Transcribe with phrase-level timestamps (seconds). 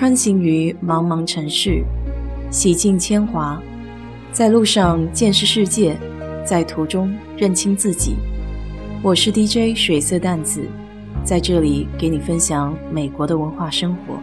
[0.00, 1.84] 穿行于茫茫城市，
[2.50, 3.60] 洗尽铅华，
[4.32, 5.94] 在路上见识世界，
[6.42, 8.16] 在途中认清自己。
[9.04, 10.66] 我是 DJ 水色淡子，
[11.22, 14.18] 在这里给你分享美国的文化生活。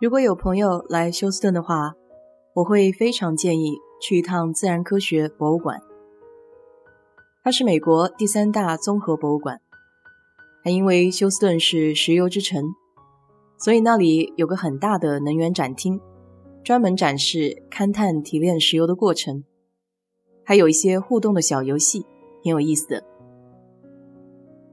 [0.00, 1.92] 如果有朋友来休斯顿的话，
[2.54, 5.80] 我会非常建议去一趟自然科学博物馆。
[7.44, 9.60] 它是美国第三大综合博物馆。
[10.64, 12.62] 还因为休斯顿是石油之城，
[13.58, 16.00] 所以那里有个很大的能源展厅，
[16.62, 19.42] 专门展示勘探提炼石油的过程，
[20.44, 22.06] 还有一些互动的小游戏，
[22.42, 23.02] 挺有意思的。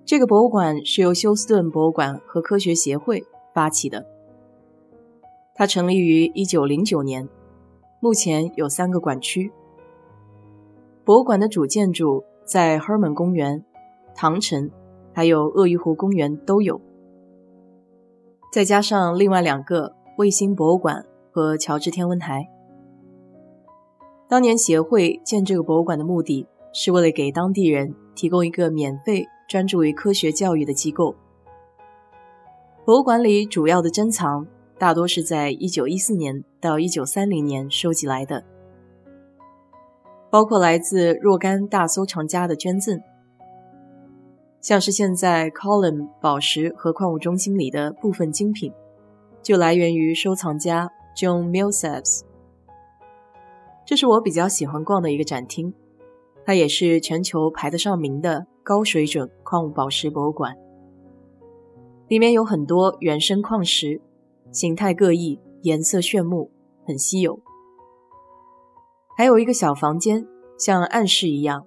[0.05, 4.05] 这个博物馆是由休斯顿博物馆和科学协会发起的，
[5.55, 7.27] 它成立于1909年，
[7.99, 9.51] 目前有三个馆区。
[11.03, 13.65] 博物馆的主建筑在 Herman 公园，
[14.13, 14.70] 唐城。
[15.13, 16.80] 还有鳄鱼湖公园都有，
[18.54, 22.48] 再加上另外两个卫星博物馆和乔治天文台。
[24.27, 31.16] 当年协会建这个博物馆的目的是为了给当地人提供一个免费专注于科学教育的机构。
[32.85, 34.46] 博物馆里主要的珍藏
[34.77, 38.44] 大多是在1914年到1930年收集来的，
[40.29, 42.99] 包括来自若干大收藏家的捐赠。
[44.62, 48.74] 像是现在 Column 宝石和矿物中心里的部分精品，
[49.41, 52.21] 就来源于收藏家 John Millsaps。
[53.85, 55.74] 这是我比较喜欢逛的一个展厅，
[56.46, 60.55] 它也是全球排得上名的高水准矿物宝石博物馆。
[62.10, 64.01] 里面有很多原生矿石，
[64.51, 66.51] 形态各异，颜色炫目，
[66.85, 67.40] 很稀有。
[69.16, 71.66] 还有一个小房间，像暗室一样，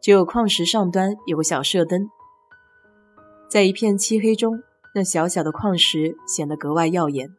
[0.00, 2.10] 只有矿石上端有个小射灯。
[3.48, 4.62] 在一片漆黑中，
[4.94, 7.32] 那小小的矿石显得格外耀眼。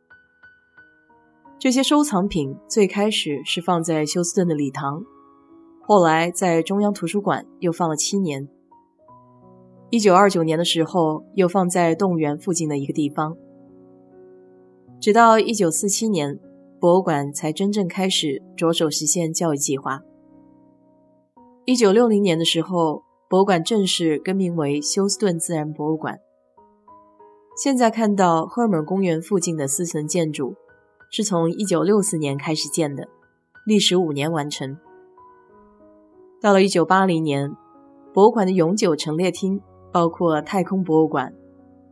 [1.59, 5.03] 这些收藏品最开始是放在休斯顿的礼堂，
[5.81, 8.47] 后来在中央图书馆又放了七年。
[9.89, 13.35] 一九二九年的时候，又放在动物园附近的一个地方。
[14.99, 16.39] 直到一九四七年，
[16.79, 20.01] 博物馆才真正开始着手实现教育计划。
[21.65, 23.03] 一九六零年的时候。
[23.35, 26.21] 博物馆正式更名为休斯顿自然博物馆。
[27.61, 30.55] 现在看到赫尔蒙公园附近的四层建筑，
[31.11, 33.09] 是从1964年开始建的，
[33.65, 34.77] 历时五年完成。
[36.39, 37.51] 到了1980年，
[38.13, 39.59] 博物馆的永久陈列厅
[39.91, 41.33] 包括太空博物馆，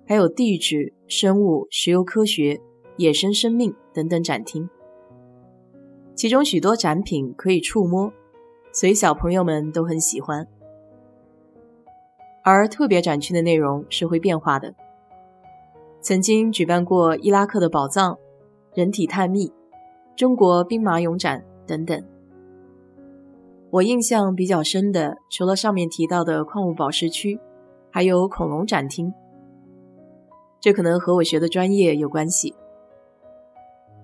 [0.08, 2.62] 还有地质、生物、石油科学、
[2.96, 4.70] 野生生命等等展厅，
[6.16, 8.14] 其中许多展品可以触摸，
[8.72, 10.48] 所以小朋友们都很喜欢。
[12.44, 14.76] 而特别展区的内容是会变化的。
[16.02, 18.18] 曾经举办过伊拉克的宝藏、
[18.76, 19.52] 人体探秘、
[20.16, 22.04] 中国兵马俑展等等。
[23.70, 27.40] 我印象比较深的，除了上面提到的矿物宝石区，
[27.90, 29.12] 还有恐龙展厅。
[30.60, 32.54] 这可能和我学的专业有关系。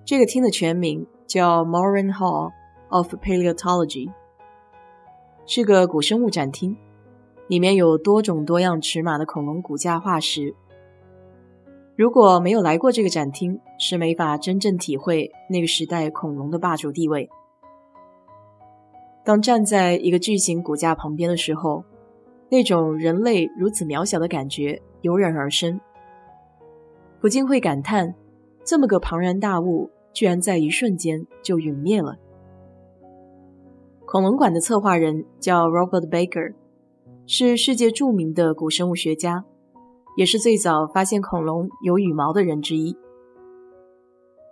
[0.04, 2.50] 这个厅的全名叫 Moran Hall
[2.88, 4.10] of Paleontology，
[5.46, 6.76] 是个古生物展厅。
[7.50, 10.54] 里面有多种多样尺码的恐龙骨架化石。
[11.96, 17.28] 如果没有来过这个展厅，是没法真正体会那个时代恐龙的霸主地位。
[19.24, 21.82] 当站在一个巨型骨架旁边的时候，
[22.48, 25.80] 那种人类如此渺小的感觉油然而生，
[27.20, 28.14] 不禁会感叹：
[28.64, 32.14] 这么个庞然大物，居然在一瞬间就陨灭了。
[34.06, 36.54] 恐龙馆的策划人叫 Robert Baker。
[37.32, 39.44] 是世界著名的古生物学家，
[40.16, 42.96] 也是最早发现恐龙有羽毛的人之一。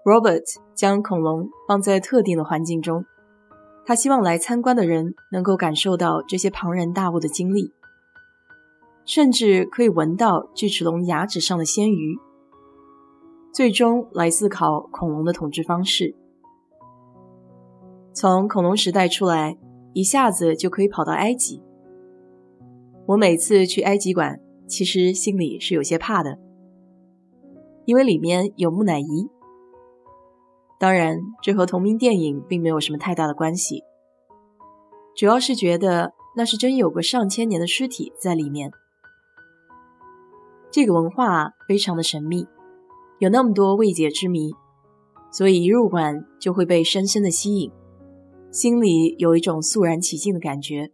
[0.05, 0.45] Robert
[0.77, 3.05] 将恐龙放在特定的环境中，
[3.85, 7.73] 他希望来参观的人能够感受到这些庞然大物的经历，
[9.05, 12.17] 甚至可以闻到锯齿龙牙齿上的鲜鱼，
[13.53, 16.15] 最终来思考恐龙的统治方式。
[18.13, 19.59] 从恐龙时代出来，
[19.95, 21.61] 一下子就可以跑到埃及。
[23.09, 26.39] 我每次去埃及馆，其实心里是有些怕的，
[27.87, 29.31] 因为里面有木乃伊。
[30.79, 33.83] 当然，这和同名电影并没有什么太大的关系，
[35.17, 38.71] 主要是觉得那是真有个上千年的尸体在里面。
[40.71, 42.47] 这个文化非常的神秘，
[43.21, 44.53] 有那么多未解之谜，
[45.33, 47.73] 所以一入馆就会被深深的吸引，
[48.51, 50.93] 心里有一种肃然起敬的感觉。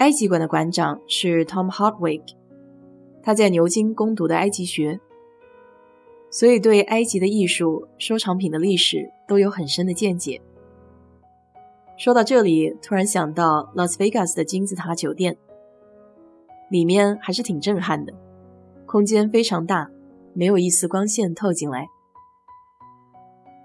[0.00, 2.22] 埃及馆的馆长是 Tom Hardwick，
[3.22, 4.98] 他在牛津攻读的埃及学，
[6.30, 10.40] 所以对埃及的艺术、收藏品的历史都有很深的见解。
[11.98, 15.36] 说到这里，突然想到拉斯维加斯的金字塔酒店，
[16.70, 18.14] 里面还是挺震撼的，
[18.86, 19.90] 空间非常大，
[20.32, 21.86] 没有一丝光线透进来。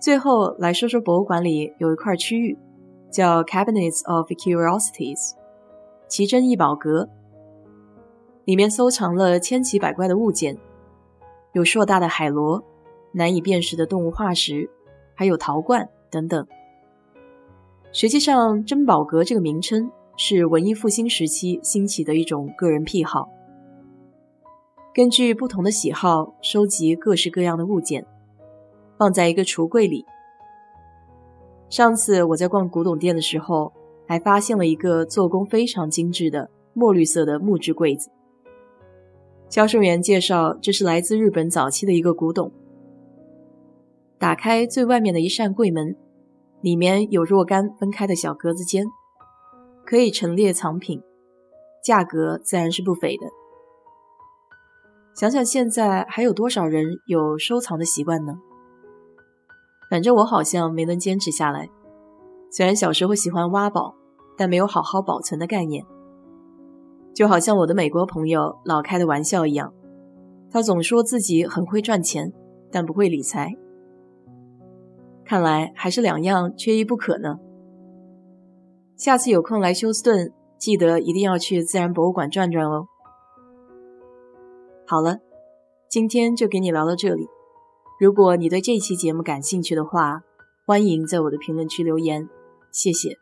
[0.02, 2.58] 最后来说说博物馆里有一块区域，
[3.10, 5.32] 叫 Cabinets of Curiosities，
[6.08, 7.10] 奇珍异宝阁，
[8.46, 10.58] 里面收藏了千奇百怪的物件，
[11.54, 12.64] 有硕大的海螺、
[13.12, 14.70] 难以辨识的动物化石，
[15.16, 16.46] 还有陶罐等等。
[17.92, 23.28] 实际上，珍宝阁这个名称是文艺复兴时期兴起的一种个人癖好，
[24.94, 28.06] 根据不同的喜好收集各式各样的物件，
[28.98, 30.06] 放在一个橱柜里。
[31.68, 33.74] 上次我在逛古董店的时候，
[34.08, 38.10] 还发现了一个做工非常精致的墨绿色的木质柜子。
[39.50, 42.52] 销售员介绍，这是来自日本早期的一个古董。
[44.18, 45.96] 打开最外面的一扇柜门。
[46.62, 48.88] 里面有若干分开的小格子间，
[49.86, 51.00] 可以陈列藏品，
[51.84, 53.28] 价格自然是不菲的。
[55.14, 58.40] 想想现在还有多少人有收藏的习惯呢？
[59.92, 61.70] 反正我好像没能坚持下来。
[62.52, 63.96] 虽然小时候喜欢挖宝，
[64.38, 65.86] 但没有好好保存的概念。
[67.14, 69.74] 就好像我的美国朋友老开的玩笑一样，
[70.52, 72.34] 他总说自己很会赚钱，
[72.72, 73.54] 但不会理财。
[75.24, 77.38] 看来还是两样缺一不可呢。
[78.96, 82.88] 下次有空来休斯顿，记得一定要去自然博物馆转转哦。
[84.86, 85.20] 好了，
[85.90, 87.28] 今天就给你聊到这里。
[88.00, 90.22] 如果你对这期节目感兴趣的话，
[90.68, 92.28] 欢迎在我的评论区留言，
[92.72, 93.20] 谢谢。